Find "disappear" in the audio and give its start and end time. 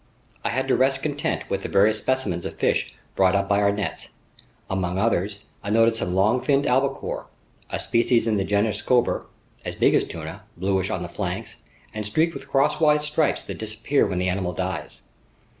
13.59-14.07